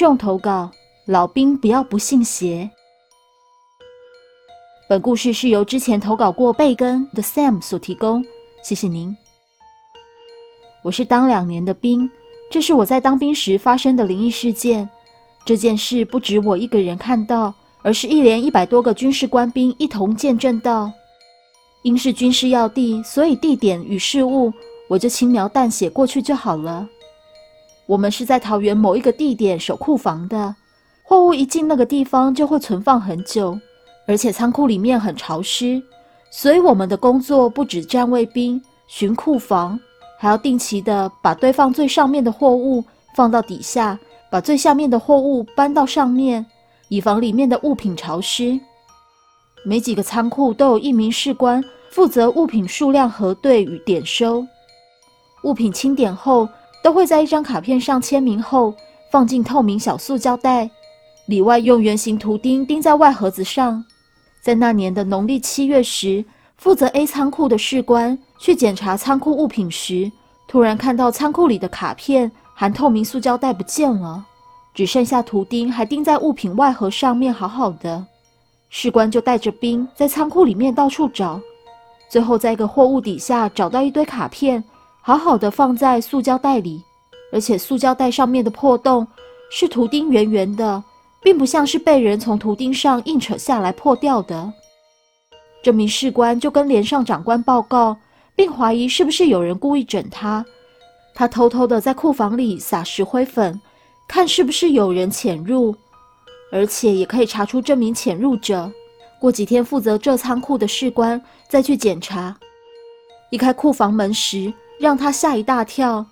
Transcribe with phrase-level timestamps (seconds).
[0.00, 0.70] 众投稿：
[1.04, 2.70] 老兵不要不信邪。
[4.88, 8.24] 本故事是由之前投稿过贝根的 Sam 所提供，
[8.62, 9.14] 谢谢您。
[10.82, 12.10] 我是当两年的兵，
[12.50, 14.88] 这是我在当兵时发生的灵异事件。
[15.44, 20.90] 这件事不止我一个人看到，而是一连一百多个军事官兵一同见证到。
[21.82, 24.50] 因是军事要地，所以地点与事物
[24.88, 26.88] 我就轻描淡写过去就好了。
[27.90, 30.54] 我们是在桃园某一个地点守库房的，
[31.02, 33.58] 货物一进那个地方就会存放很久，
[34.06, 35.82] 而且仓库里面很潮湿，
[36.30, 39.76] 所以我们的工作不止站卫兵巡库房，
[40.20, 42.84] 还要定期的把堆放最上面的货物
[43.16, 43.98] 放到底下，
[44.30, 46.46] 把最下面的货物搬到上面，
[46.90, 48.60] 以防里面的物品潮湿。
[49.64, 54.46] 每几个仓库都有一名士官负责物品数量核对与点收。
[55.42, 56.48] 物品清点后，
[56.82, 58.74] 都会在一张卡片上签名后，
[59.10, 60.70] 放进透明小塑胶袋，
[61.26, 63.84] 里外用圆形图钉钉在外盒子上。
[64.40, 66.24] 在那年的农历七月时，
[66.56, 70.10] 负责 A 仓库的士官去检查仓库物品时，
[70.48, 74.24] 突然看到仓库里的卡片含透明塑胶袋不见了，
[74.72, 78.06] 只剩下图钉还钉在物品外盒上面，好好的。
[78.70, 81.40] 士官就带着兵在仓库里面到处找，
[82.08, 84.62] 最后在一个货物底下找到一堆卡片，
[85.00, 86.82] 好好的放在塑胶袋里，
[87.32, 89.06] 而且塑胶袋上面的破洞
[89.50, 90.82] 是图钉圆圆的，
[91.22, 94.52] 并不像是被人从图钉上硬扯下来破掉的。
[95.62, 97.96] 这名士官就跟连上长官报告，
[98.34, 100.44] 并怀疑是不是有人故意整他。
[101.14, 103.60] 他偷偷的在库房里撒石灰粉，
[104.08, 105.74] 看是不是有人潜入。
[106.52, 108.70] 而且也可以查出这名潜入者。
[109.20, 112.36] 过几天，负责这仓库的士官再去检查，
[113.30, 116.06] 一开库房门时，让他吓一大跳。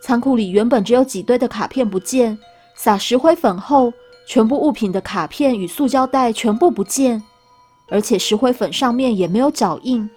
[0.00, 2.38] 仓库里原本只有几堆的卡片不见，
[2.76, 3.92] 撒石灰粉后，
[4.24, 7.20] 全部物品的卡片与塑胶袋全部不见，
[7.88, 10.08] 而且石灰粉上面也没有脚印。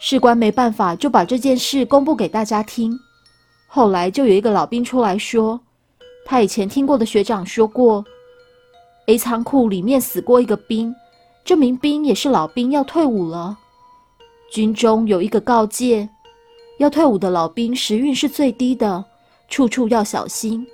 [0.00, 2.98] 士官没办法，就把这件事公布给大家听。
[3.68, 5.60] 后来就有一个老兵出来说，
[6.24, 8.04] 他以前听过的学长说过。
[9.06, 10.92] A 仓库里面死过一个兵，
[11.44, 13.56] 这名兵也是老兵，要退伍了。
[14.50, 16.08] 军中有一个告诫，
[16.78, 19.04] 要退伍的老兵时运是最低的，
[19.48, 20.66] 处处要小心。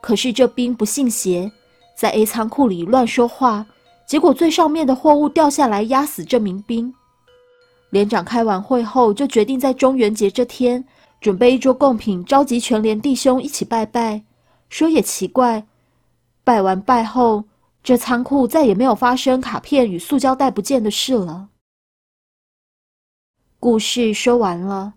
[0.00, 1.50] 可是这兵不信邪，
[1.94, 3.66] 在 A 仓库里乱说话，
[4.06, 6.92] 结果最上面的货物掉下来压死这名兵。
[7.90, 10.84] 连长开完会后，就决定在中元节这天
[11.20, 14.22] 准备一桌贡品，召集全连弟兄一起拜拜。
[14.68, 15.66] 说也奇怪，
[16.44, 17.44] 拜完拜后。
[17.82, 21.50] 这仓库再也没有发生卡片与塑胶袋不见的事了。
[23.60, 24.94] 故事说完了。